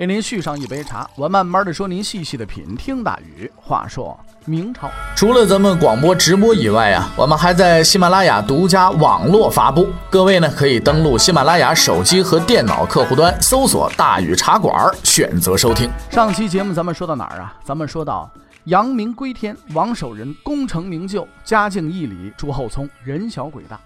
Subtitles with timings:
[0.00, 2.74] 给您续上一杯茶，我慢慢的说，您细细的品。
[2.74, 9.90] 听大宇话说明朝，除了咱们广播直播以外啊，我们还在喜马拉雅独家网络发布。
[10.08, 15.90] 各位呢，可以登录喜马拉雅手机和电脑客户端，搜索“大宇茶馆”，选择收听。
[16.10, 17.54] 上期节目咱们说到哪儿啊？
[17.62, 18.30] 咱们说到
[18.64, 23.78] 扬名归天，王守仁功成名就，嘉靖义理，朱厚熜人小鬼大。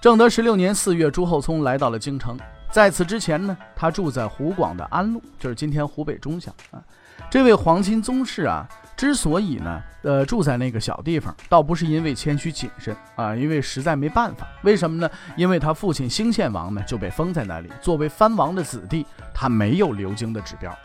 [0.00, 2.38] 正德十六年四月，朱厚熜来到了京城。
[2.70, 6.82] 在此之前呢，他住在湖广的安陆，就是今天湖北忠祥啊。
[7.30, 14.46] 这位皇亲宗室啊，之所以呢，呃，住在那个小地方，倒不是因为谦虚谨慎啊，因为实在没办法。
[14.62, 15.10] 为什么呢？
[15.36, 20.76] 因为他父亲兴献王呢就被封在那里，作为藩王的子弟，他没有留京的指标。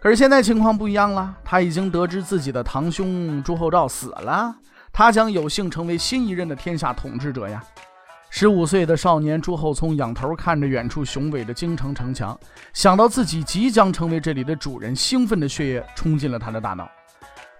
[0.00, 4.52] 可是现在情况不一样了，他已经得知自己的堂兄朱厚照死了，
[4.92, 7.62] 他将有幸成为新一任的天下统治者呀。
[8.34, 12.36] 十五岁的少年朱厚熜仰头看着远处雄伟的京城城墙，
[12.72, 16.90] 想到自己即将成为这里的主人，兴奋的血液冲进了他的大脑。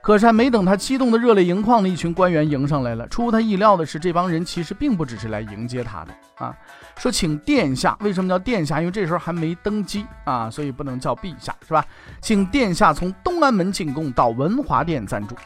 [0.00, 3.06] 可是还没等他激动的热泪盈眶的一群官员迎上来了。
[3.08, 6.56] 出乎他意料的是，这帮人其实并不只是来迎接他的啊，
[6.96, 7.94] 说请殿下。
[8.00, 8.80] 为什么叫殿下？
[8.80, 11.84] 因为这时候还没登基啊，所以不能叫陛下，是吧？
[12.22, 15.36] 请殿下从东安门进宫，到文华殿暂住。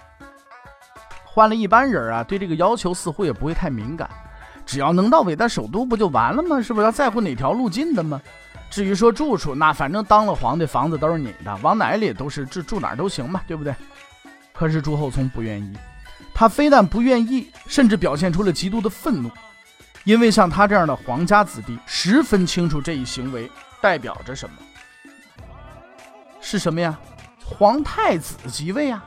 [1.25, 4.09] 换了一般人啊，对这个要求似乎也不会太敏感。
[4.67, 6.61] 只要能到伟大首都不就完了吗？
[6.61, 8.21] 是不是要在乎哪条路近的吗？
[8.69, 13.75] 至于说住处，那反正当了皇帝，房子都是你的，往哪里都是住住哪儿都行嘛，对不对？
[14.53, 15.73] 可是朱厚熜不愿意，
[16.35, 19.31] 他非但不愿意，甚至表现出了极度的愤怒，
[20.05, 23.49] 因为像他这样的皇家子弟，十分清楚这一行为
[23.81, 24.57] 代表着什么，
[26.41, 26.99] 是什么呀？
[27.45, 29.05] 皇太子即位啊！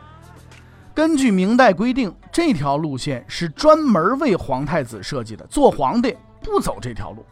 [0.94, 7.26] 根据明代规定，这条路线是专门为皇太子设计的，做皇帝不走这条路。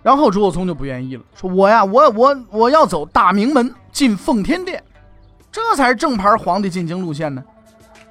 [0.00, 4.80] 然后朱厚熜就不愿意了，说：“我呀，我我我要走大明门进奉天殿，
[5.50, 7.42] 这才是正牌皇帝进京路线呢。”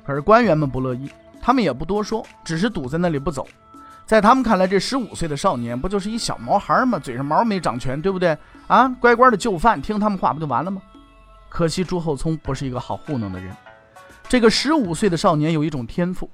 [0.03, 1.09] 可是官员们不乐意，
[1.41, 3.47] 他们也不多说，只是堵在那里不走。
[4.05, 6.99] 在他们看来，这十五岁的少年不就是一小毛孩吗？
[6.99, 8.37] 嘴上毛没长全，对不对？
[8.67, 10.81] 啊，乖乖的就范，听他们话不就完了吗？
[11.47, 13.55] 可惜朱厚熜不是一个好糊弄的人。
[14.31, 16.29] 这个十五岁的少年有一种天赋，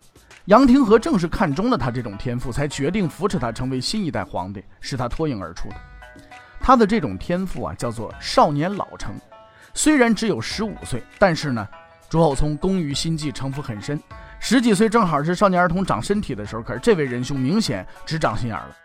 [0.45, 5.75] 杨廷和正是看中了他这种天赋，才决定扶持他成为新一代皇帝，使他脱颖而出的。
[6.59, 9.15] 他的这种天赋啊，叫做少年老成。
[9.73, 11.67] 虽然只有十五岁，但是呢，
[12.07, 13.99] 朱厚熜工于心计，城府很深。
[14.39, 18.75] 十几岁正好是少年儿童长身体的时候，可是这位仁兄明显只长心眼了。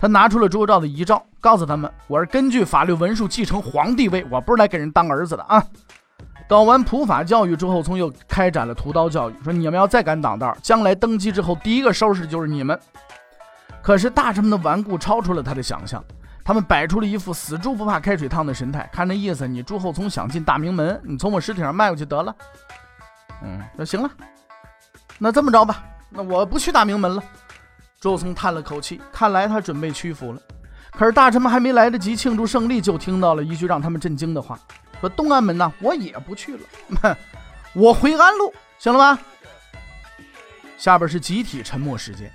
[0.00, 5.64] 他拿出了朱厚照的遗诏，告诉他们：“我是根据法律文书继承皇帝位，我不是来给人当儿子的啊。”
[6.52, 12.78] 搞完普法教育之后，从又开展了屠刀教育，说你们要再敢挡道，将来登基之后，第一个收拾就是你们。
[13.82, 16.04] 可是大臣们的顽固超出了他的想象，
[16.44, 22.36] 他们摆出了一副死猪不怕开水烫的神态，看那意思，你朱厚熜想进大明门，你从我尸体上迈过去得了。
[23.42, 24.10] 嗯，那行了，
[25.18, 27.22] 那这么着吧，那我不去大明门了。
[27.98, 30.38] 朱厚熜叹了口气，看来他准备屈服了。
[30.90, 34.58] 可是大臣们还没来得及庆祝胜利，就听到了一句让他们震惊的话。
[35.02, 37.18] 说东安门呢，我也不去了，
[37.74, 39.20] 我回安陆，行了吧？
[40.78, 42.30] 下边是集体沉默时间，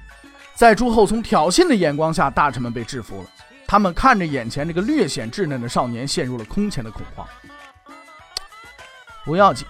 [0.53, 3.29] 在朱厚熜挑衅的眼光下，大臣们被制服了。
[3.65, 7.25] 他们看着眼前这个略显稚嫩的少年，陷入了空前的恐慌。
[9.23, 9.65] 不要紧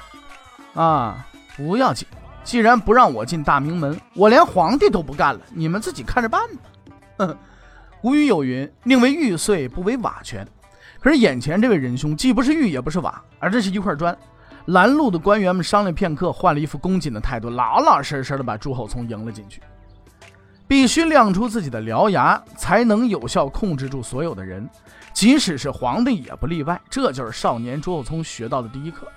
[0.73, 1.23] 啊，
[1.55, 2.07] 不要紧，
[2.43, 7.37] 既然不让我进大明门，我连皇帝都不干了，你们自己看着办吧。
[8.01, 10.47] 古语有云：“宁为玉碎，不为瓦全。”
[11.07, 14.13] 可是眼前这位仁兄既不是玉也不是瓦，而这是一块砖。
[14.65, 19.61] 拦路的官员们商量片刻，换了一副恭谨的态度，老老实实的把朱厚熜迎了进去。
[20.67, 24.69] 必须亮出自己的獠牙，才能有效控制住所有的人，
[25.13, 26.77] 即使是皇帝也不例外。
[26.89, 29.07] 这就是少年朱厚熜学到的第一课。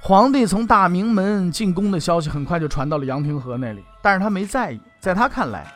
[0.00, 5.70] 皇帝从大明门进宫的消息很快就传到了杨廷和那里，但是他没在意，在他看来，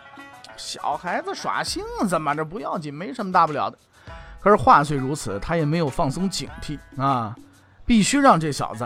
[0.57, 3.77] 小孩子耍性子嘛，这不要紧，没什么大不了的。
[4.43, 7.35] 可是话虽如此，他也没有放松警惕啊！
[7.87, 8.85] 必须让这小子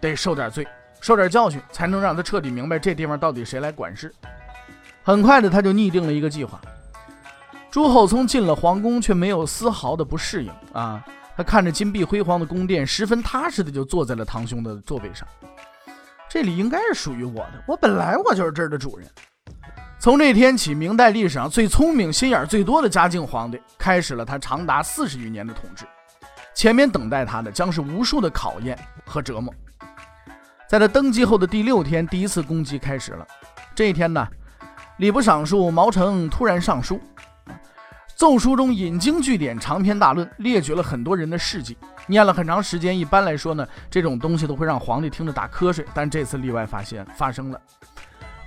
[0.00, 0.66] 得受点罪，
[1.00, 4.12] 受点教训，才能让他彻底明白这地方到底谁来管事。
[5.02, 6.60] 很快的，他就拟定了一个计划。
[7.70, 11.04] 朱厚熜进了皇宫，却没有丝毫的不适应啊！
[11.36, 15.28] 他看着金碧辉煌的宫殿，十分踏实的就坐在了堂兄的座位上。
[16.28, 19.08] 这里应该是属于我的，我本来我就是这儿的主人。
[20.00, 25.84] 从这天起，明代历史上最聪明、心眼最多的嘉靖皇帝开始了他长达四十余年的统治。
[26.54, 29.52] 前面等待他的将是无数的考验和折磨。
[30.68, 33.26] 在他登基后的第六天，第一次攻击开始了。
[33.74, 34.24] 这一天呢，
[34.98, 37.00] 礼部尚书毛成突然上书，
[38.14, 42.96] 奏书中引经据典，长篇大论，列举了很多人的事迹，念了很长时间。
[42.96, 47.60] 一般来说呢，这种东西都会让皇帝听着打瞌睡，但这次例外发现发生了。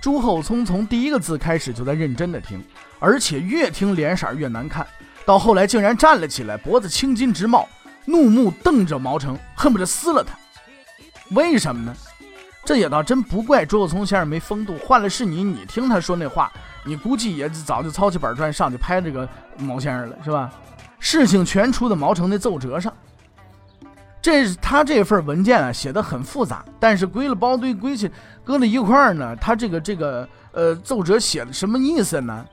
[0.02, 2.60] 朱厚熜从第一个字开始就在认真的听，
[2.98, 4.84] 而且越听脸色越难看，
[5.24, 7.68] 到后来竟然站了起来，脖子青筋直冒，
[8.04, 10.36] 怒目瞪着毛成，恨不得撕了他。
[11.36, 11.94] 为什么呢？
[12.64, 16.52] 这也倒真不怪朱厚熜先生没风度，换了是你，你听他说那话，
[16.84, 20.50] 你估计也早就操起板砖上去拍这个毛先生了，是吧？
[20.98, 22.92] 事情全出在毛成的奏折上。
[24.22, 28.08] 这他这份文件啊，写的很复杂，但是归了包堆归去
[28.44, 32.46] 搁在一块儿呢，他这个这个呃奏折写的什么意思呢？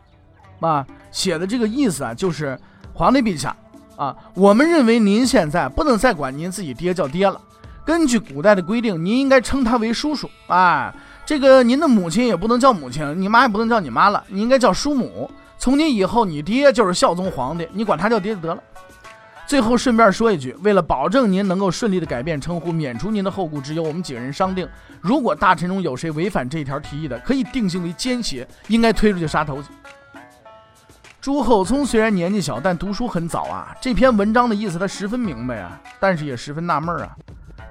[0.62, 2.60] 啊，写的这个意思啊，就是
[2.92, 3.56] 皇帝陛下
[3.96, 7.40] 啊，我们认为您现在不能再管您自己爹叫爹了。
[7.86, 10.30] 根据古代的规定，您应该称他为叔叔。
[10.48, 10.94] 哎，
[11.26, 15.30] 这个您的母亲也不能叫母亲，你妈也不能叫你妈了，你应该叫叔母。
[15.58, 18.64] 从今以后，你爹就是孝宗皇帝，你管他叫爹就得了。
[19.50, 24.70] 最后顺便说一句，为了保证您能够顺利的改变称呼，免除您的后顾之忧，我们几个人商定，
[25.02, 29.70] 如果大臣中有谁违反这一条提议的，可以定性为奸邪，应该推出去杀头去。
[31.20, 33.76] 朱厚熜虽然年纪小，但读书很早啊。
[33.82, 37.10] 这篇文章的意思他十分明白啊，但是也十分纳闷啊。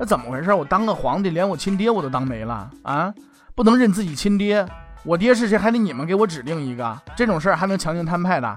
[0.00, 0.52] 那怎么回事？
[0.52, 3.14] 我当个皇帝，连我亲爹我都当没了啊！
[3.54, 4.66] 不能认自己亲爹，
[5.04, 7.00] 我爹是谁还得你们给我指定一个。
[7.14, 8.56] 这种事儿还能强行摊派的？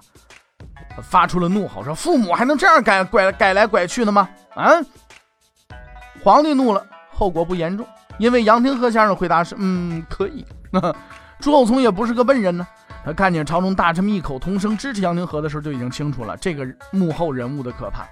[1.03, 4.71] 发出了怒吼，说：“父母还能这样改拐改来拐去的吗？”啊！
[6.23, 7.85] 皇帝怒了，后果不严重，
[8.17, 10.45] 因为杨廷和先生回答是：“嗯，可以。
[11.39, 12.67] ”朱厚熜也不是个笨人呢，
[13.03, 18.05] 他看见朝中大臣们异口同声支持杨廷和的时候，就已经清楚了这个幕后人物的可怕。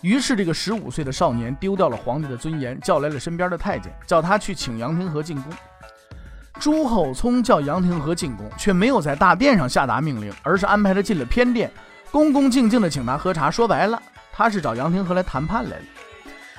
[0.00, 5.52] 于是，这个十五岁的少年丢掉了皇帝的尊严，叫来了身边的太监，叫他去请杨廷和进宫。
[6.60, 11.68] 朱厚熜叫杨廷和进宫，却没有在大殿上下达命令，而是安排他进了偏殿，
[12.12, 13.50] 恭恭敬敬地请他喝茶。
[13.50, 14.00] 说白了，
[14.30, 15.84] 他是找杨廷和来谈判来了。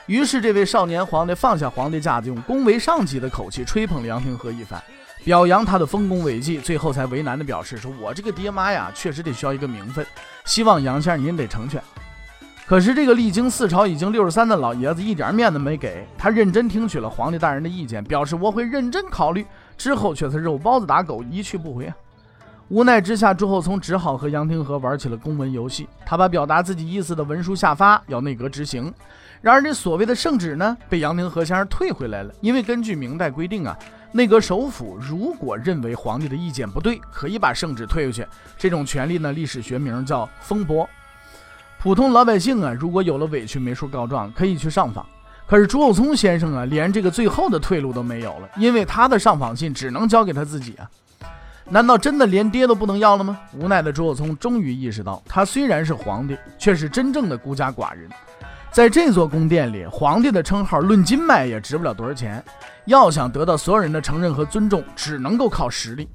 [0.08, 4.82] 于是，这位少年皇帝放下皇帝架子，用恭维上级的口气吹捧了杨廷和一番，
[5.24, 10.04] 表扬他的丰功伟绩，最后才为难地表示说：“我这个爹妈呀，确实得需要一个名分，
[10.44, 11.82] 希望杨先生您得成全。”
[12.66, 19.46] 可是这个历经四朝已经六十三的老爷子一点面子没给他，认真听取了皇帝大人的意见，表示我会认真考虑。
[19.78, 21.96] 之后却是肉包子打狗，一去不回啊！
[22.70, 25.88] 无奈之下，朱厚熜只好和杨廷和玩起了公文游戏。
[26.06, 28.92] 他把表达自己意思的文书下发，要内阁执行。
[29.42, 32.34] 然而这所谓的圣旨呢，被杨廷和先生退回来了。
[32.42, 33.78] 因为根据明代规定啊，
[34.14, 38.26] 内阁首辅如果认为皇帝的意见不对，可以把圣旨退回去。
[38.58, 40.90] 这种权利呢，历史学名叫封驳。
[41.80, 45.06] 普通老百姓啊，如果有了委屈没处告状，可以去上访。
[45.46, 50.90] 可是朱厚熜先生啊，连这个最后的退路都没有了，因为他的上访信只能交给他自己啊。
[51.70, 53.40] 难道真的连爹都不能要了吗？
[53.54, 58.10] 无奈的朱厚熜终于意识到，他虽然是皇帝，却是真正的孤家寡人。
[58.72, 62.44] 在这座宫殿里，皇帝的称号论斤卖也值不了多少钱。
[62.86, 66.10] 要想得到所有人的承认和尊重，只能够靠实力。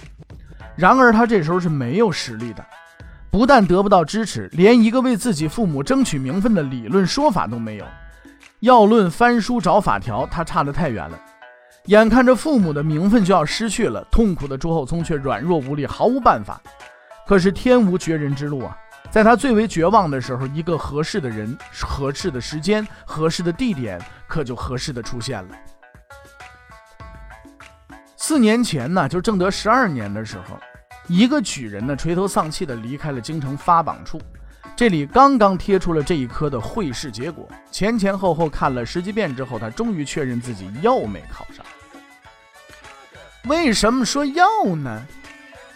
[0.76, 2.64] 然而他这时候是没有实力的。
[3.30, 7.84] 不但得不到支持，连一个为自己父母争取名分的理论说法都没有。
[8.60, 11.18] 要论翻书找法条，他差得太远了。
[11.88, 16.60] 眼看着父母的名分就要失去了，痛苦的朱厚熜却软弱无力，毫无办法。
[17.26, 18.76] 可是天无绝人之路啊！
[19.10, 25.48] 在他最为绝望的时候，一个合适的人、合适的时间、合适的地点，可就合适的出现了。
[28.16, 30.58] 四年前呢，就正德十二年的时候。
[31.06, 34.20] 一个举人呢，垂头丧气地离开了京城发榜处。
[34.76, 41.64] 这里刚刚贴出了这一科的会试结果，前前后后看了十几遍之后，他终于确认自己又没考上。
[43.48, 45.02] 为什么说要呢？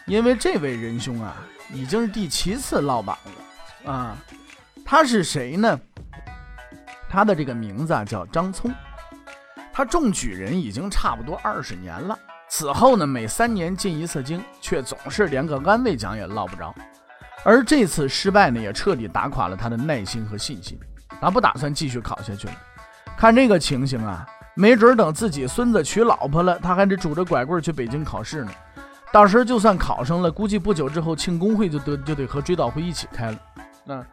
[0.06, 1.36] 因为这位仁兄啊，
[1.72, 3.16] 已经是第七次落榜
[3.84, 4.16] 了啊。
[4.84, 5.80] 他是谁呢？
[7.08, 8.70] 他的这个名字啊叫张聪，
[9.72, 12.18] 他中举人已经差不多二十年了。
[12.48, 16.74] 此后呢，每三年进一次京，却总是连个安慰奖也捞不着。
[17.44, 20.78] 而这次失败呢，也彻底打垮了他的耐心和信心。
[21.20, 22.54] 他不打算继续考下去了。
[23.16, 28.52] 看这个情形啊，没准等自己孙子娶老婆了，他还得拄着拐棍去北京考试呢。
[29.12, 33.38] 到时候就算考上了，估计不久之后庆功会就得就得和追悼会一起开了。
[33.84, 34.04] 那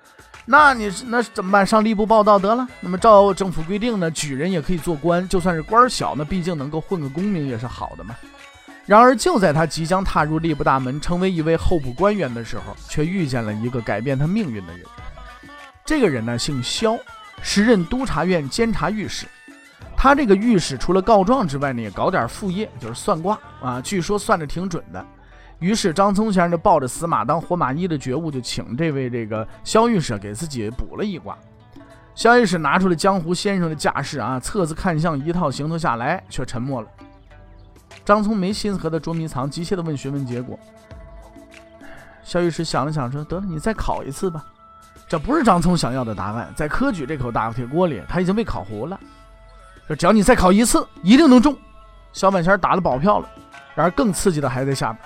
[0.46, 1.66] 那你那怎么办？
[1.66, 2.68] 上吏部报道得了。
[2.80, 8.16] 那么照政府规定呢，举人也可以做官，就算是官小，那毕竟能够混个功名也是好的嘛。
[8.86, 14.86] 然而就在他即将踏入吏部大门，成为一位候补官员的时候，却遇见了一个改变他命运的人。
[15.86, 16.98] 这个人呢，姓萧，
[17.42, 19.28] 时任督察院监察御史。
[20.02, 23.82] 他这个御史除了告状之外呢，也搞点副业，就是算卦啊。
[23.82, 25.06] 据说算的挺准的。
[25.60, 31.38] 于是张聪先生就抱着死马当活马医的觉悟，就请这位这个萧御史给自己卜了一卦。
[32.16, 36.88] 萧御史拿出了江湖先生的架势啊，测字看相一套行头下来，却沉默了。
[38.06, 40.58] 张聪没心思和他捉迷藏，急切地问询问结果。
[42.24, 44.46] 萧御史想了想，说：“得了，你再考一次吧。”
[45.10, 48.98] 这不是张聪想要的答案，在科举这口大铁锅里，他已经被烤糊了。
[49.90, 51.58] 说只要你再考一次，一定能中。
[52.14, 53.28] 萧半仙打了保票了。
[53.74, 55.00] 然而更刺激的还在下面。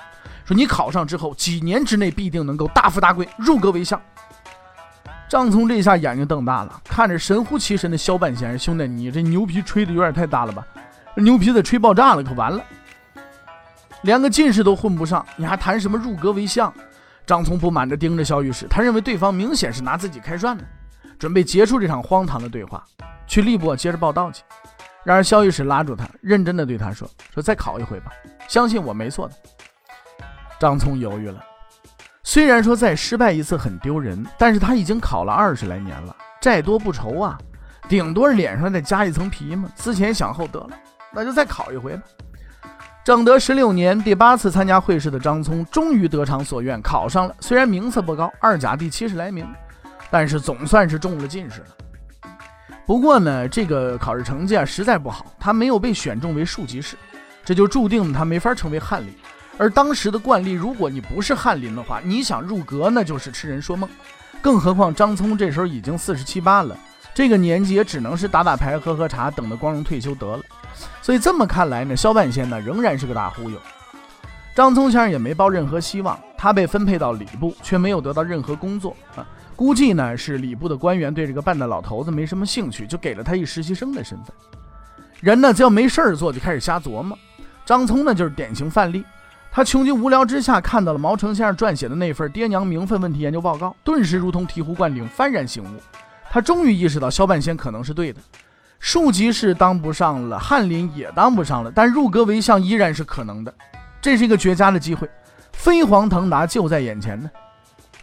[0.43, 3.99] 说你考上之后，几年之内必定能够大富大贵，入阁为相。
[5.29, 10.67] 张聪这下眼睛瞪大了，看着神乎其神的萧半仙，兄弟，你这牛皮吹的有点太大了吧？
[11.15, 12.61] 牛皮子吹爆炸了，可完了，
[14.01, 16.71] 连个进士都混不上，你还谈什么入阁为相？
[17.25, 20.63] 张聪不满地盯着萧御史，他认为对方明显是拿自己开涮呢，
[21.17, 22.83] 准备结束这场荒唐的对话，
[23.27, 24.43] 去吏部接着报道去。
[25.03, 28.11] 然而萧御史拉住他，认真的对他说：“说再考一回吧，
[28.47, 29.33] 相信我没错的。”
[30.59, 31.43] 张聪犹豫了，
[32.23, 37.37] 虽然说再失败一次很丢人，但是他已经考了二十来年了，债多不愁啊，
[37.89, 39.69] 顶多是脸上再加一层皮嘛。
[39.75, 40.69] 思前想后，得了，
[41.11, 42.03] 那就再考一回吧。
[43.03, 47.35] 正德十六年，第八次参加会试的张聪终于得偿所愿，考上了。
[47.41, 49.45] 虽然名次不高，二甲第七十来名，
[50.09, 51.67] 但是总算是中了进士了。
[52.85, 56.97] 不过呢，这个考试成绩啊实在不好，他没有被选中为庶吉士，
[57.45, 59.13] 这就注定他没法成为翰林。
[59.57, 63.89] 而当时的惯例，如果你不是翰林的话，你想入阁那就是痴人说梦。
[64.41, 66.75] 更何况张聪这时候已经四十七八了，
[67.13, 70.43] 这个年纪也只能是打打牌、喝喝茶，等着光荣退休得了。
[71.01, 73.57] 所以这么看来呢，萧半仙呢仍然是个大忽悠。
[74.53, 79.25] 张聪先生也没抱任何希望，他被分配到礼部，却没有得到任何工作啊。
[79.55, 84.35] 估计呢是礼部的官员对这个半大老头子没什么兴趣，就给了他一实习生的身份。
[85.21, 87.17] 人呢只要没事儿做，就开始瞎琢磨。
[87.65, 89.05] 张聪呢就是典型范例。
[89.51, 95.67] 他穷极无聊之下，看到了毛成先生撰写的那份爹娘名分问题研究报告，顿时如同醍醐灌顶，幡然醒悟。
[96.31, 98.19] 他终于意识到萧半仙可能是对的，
[98.79, 103.53] 庶吉士当不上了，翰林也当不上了，但入阁为相依然是可能的。
[104.01, 105.07] 这是一个绝佳的机会，
[105.51, 107.29] 飞黄腾达就在眼前呢。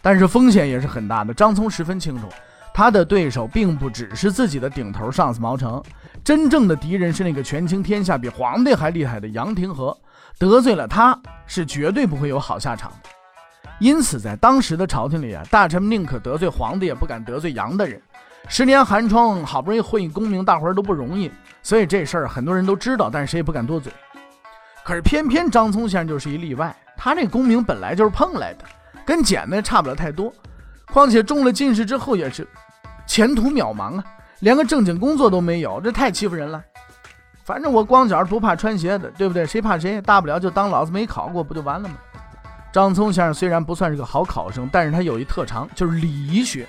[0.02, 1.32] 但是风险也是很大的。
[1.34, 2.28] 张聪十分清楚，
[2.72, 5.82] 他的对手并不只是自己的顶头上司毛成，
[6.24, 9.96] 真正的敌人是那个权倾天下、比皇帝还厉害的杨廷和。
[10.38, 13.10] 得罪了他，是绝对不会有好下场的。
[13.78, 18.00] 因此，在当时的朝廷里啊，大臣们宁可得罪皇帝，也不敢得罪杨大人。
[18.48, 21.30] 十年寒窗，好不容易混一功名，大伙儿都不容易，
[21.62, 23.92] 所以这事儿很多人都知道，但谁也不敢多嘴。
[24.82, 28.64] 可是偏偏张聪先生就是一例外，他这功名本来就是碰来的，
[29.10, 30.32] 跟捡的差不了太多。
[30.86, 32.46] 况且中了进士之后也是
[33.08, 34.04] 前途渺茫啊，
[34.38, 36.62] 连个正经工作都没有，这太欺负人了。
[37.44, 39.44] 反正我光脚不怕穿鞋的，对不对？
[39.44, 40.00] 谁怕谁？
[40.02, 41.96] 大不了就当老子没考过，不就完了吗？
[42.72, 46.64] 张聪先生虽然不算是个好考生，但是他有一特长，就是礼仪学。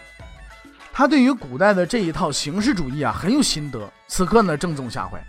[0.92, 3.88] 他对于古代的这一套形式主义啊很有心得。
[4.08, 5.24] 此刻呢，正中下怀，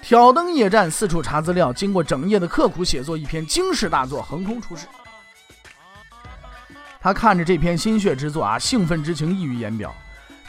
[0.00, 4.86] 挑灯夜战，四处查资料，经过整夜的刻苦写作，一篇惊世大作横空出世。
[7.06, 9.94] 他看着这篇心血之作啊，兴奋之情溢于言表。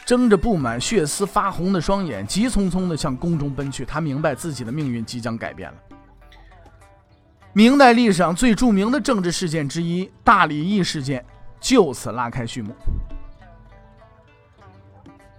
[0.04, 3.84] 睁着布满血丝发红的双眼，急匆匆地向宫中奔去。
[3.84, 5.76] 他明白自己的命运即将改变了。
[7.52, 11.24] 明代历史上最著名的政治事件之一——大礼义事件，
[11.60, 12.74] 就此拉开序幕。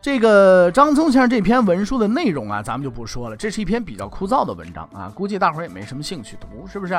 [0.01, 3.35] 这个张聪先生这篇文书的内容啊，咱们就不说了。
[3.35, 6.93] 这是一篇比较枯燥的文章啊，估计大伙儿也没什么兴趣读，是不是？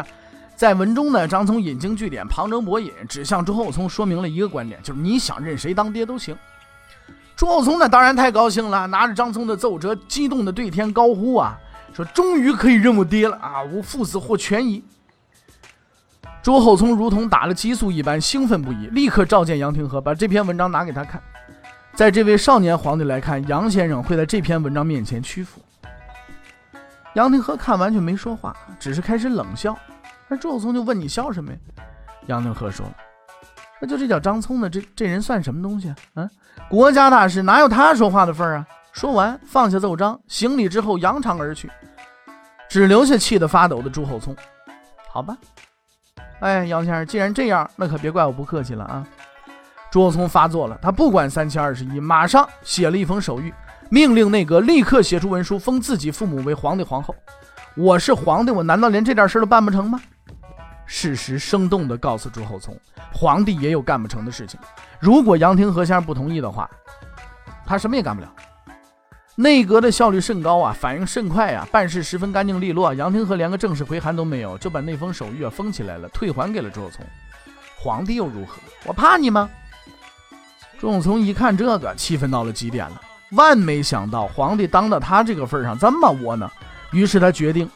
[0.61, 6.37] 在文中呢，张聪引经据典，旁征博引，指向朱厚熜，说明了一个观点，就是你想认谁当爹都行。
[7.35, 11.57] 朱厚熜呢，当然太高兴了，拿着张聪的奏折，激动的对天高呼啊，
[11.95, 13.63] 说：“终于可以认我爹了啊！
[13.63, 14.85] 吾父子或全矣。”
[16.45, 21.23] 朱厚熜如同打了激素一般，兴奋不已，立刻召见杨廷和，把这篇文章拿给他看。
[21.95, 25.59] 在这位少年皇帝来看，杨先生会在这篇文章面前屈服。
[27.15, 29.75] 杨廷和看完却没说话，只是开始冷笑。
[30.31, 31.59] 那朱厚熜就问：“你笑什么呀？”
[32.27, 32.87] 杨廷和说
[33.83, 35.97] ：“那就这叫张聪的，这这人算什么东西啊？
[36.15, 36.31] 啊。”
[36.71, 38.67] 国家大事哪有他说话的份儿啊！
[38.93, 41.69] 说完，放下奏章，行礼之后扬长而去，
[42.69, 44.37] 只留下气得发抖的朱厚熜。
[45.13, 45.37] 好吧，
[46.39, 49.05] 哎，杨先生，既然这样，那可别怪我不客气了啊！
[49.91, 53.53] 朱厚熜发作了，他不管三七二十一，马上写了一封手谕，
[53.89, 57.13] 命令内阁立刻写出文书，封自己父母为皇帝皇后。
[57.77, 60.01] 我是皇帝，我难道连这点事儿都办不成吗？
[60.93, 62.77] 事实生动地告诉朱厚熜，
[63.13, 64.59] 皇帝也有干不成的事情。
[64.99, 66.69] 如果杨廷和先生不同意的话，
[67.65, 68.29] 他什么也干不了。
[69.37, 72.93] 内阁的效率甚高啊，反应甚快啊，办事十分干净利落。
[72.93, 77.07] 杨廷和连个正式回函都没有，就把那封手谕啊封起来了，退还给了朱厚熜。
[77.79, 78.61] 皇帝又如何？
[78.85, 79.49] 我怕你吗？
[80.81, 83.01] 朱厚熜一看这个，气愤到了极点了。
[83.31, 86.51] 万没想到，皇帝当到他这个份上这么窝囊，
[86.91, 87.71] 于是他决定，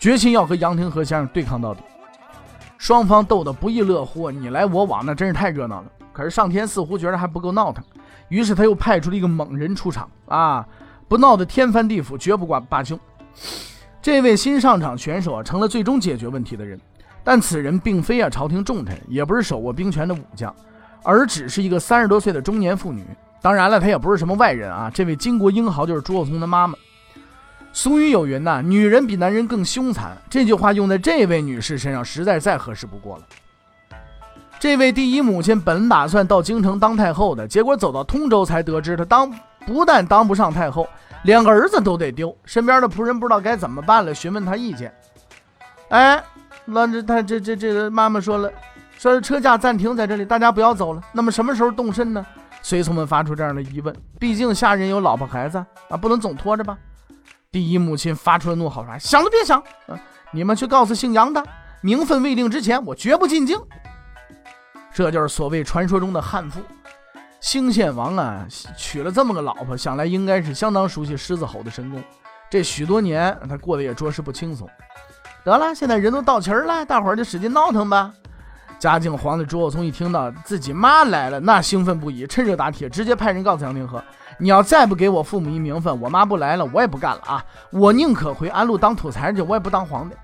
[0.00, 1.80] 决心要和杨廷和先生对抗到底。
[2.78, 5.86] 双方斗得不亦乐乎，你来我往，那真是太热闹了。
[6.12, 7.84] 可是上天似乎觉得还不够闹腾，
[8.28, 10.66] 于是他又派出了一个猛人出场啊！
[11.08, 12.98] 不闹得天翻地覆，绝不挂罢休。
[14.00, 16.80] 这位新上场选手啊，成了最终解决问题的人。
[17.22, 20.54] 但此人并非啊朝廷重臣，也不是手握兵权的武将，
[21.02, 23.04] 而只是一个三十多岁的中年妇女。
[23.42, 24.90] 当然了，她也不是什么外人啊。
[24.92, 26.76] 这位巾帼英豪就是朱厚熜的妈妈。
[27.76, 30.16] 俗语有云呐，女人比男人更凶残。
[30.30, 33.22] 这句话用在这位女士身上，实在再合适不过了。
[34.58, 39.30] 这位第一母亲本打算到京城当太后的，结果走到通州才得知，她当
[39.66, 40.88] 不但当不上太后，
[41.24, 42.34] 连个儿子都得丢。
[42.46, 44.90] 身边的仆人不知道该怎么办了，询问她意见。
[45.90, 46.24] 哎，
[46.64, 48.50] 那这他这这这妈妈说了，
[48.96, 51.02] 说车驾暂停在这里，大家不要走了。
[51.12, 52.24] 那么什么时候动身呢？
[52.62, 53.94] 随从们发出这样的疑问。
[54.18, 56.78] 毕竟下人有老婆孩子啊，不能总拖着吧。
[57.56, 59.58] 第一母亲发出了怒吼，说：“想都别想！
[59.86, 59.98] 啊，
[60.30, 61.42] 你们去告诉姓杨的，
[61.80, 63.58] 名分未定之前，我绝不进京。”
[64.92, 66.60] 这就是所谓传说中的悍妇，
[67.40, 68.46] 兴献王啊，
[68.76, 72.04] 娶了这么个老婆，想来应该是相当熟悉狮子吼的神功。
[72.50, 74.68] 这许多年，他过得也着实不轻松。
[75.42, 78.12] 得了，现在人都到齐了，大伙儿就使劲闹腾吧。
[78.78, 84.04] 嘉靖皇帝朱厚熜一听到自己妈来了，那兴奋不已，趁热打铁，直接派人告诉杨廷和。
[84.38, 87.44] 你要再不给我父母一名分，我妈不来了，我也不干了啊！
[87.70, 90.14] 我宁可回安陆当土财主，我也不当皇帝。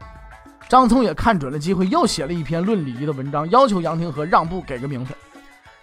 [0.68, 5.16] 张聪也看准了机会，又写了一篇论礼仪的文章，要求杨廷和让步，给个名分。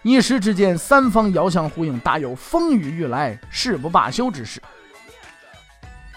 [0.02, 4.62] 一时之间，三方遥相呼应，大有风雨欲来，誓不罢休之势。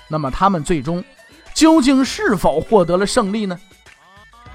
[0.08, 1.04] 那么，他们最终
[1.54, 3.60] 究竟是否获得了胜利呢？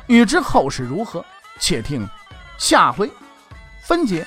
[0.07, 1.25] 欲知后事如何，
[1.59, 2.09] 且听
[2.57, 3.11] 下回
[3.83, 4.27] 分解。